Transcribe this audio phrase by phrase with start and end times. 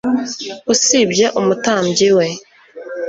[0.73, 2.27] usibye umutambyi we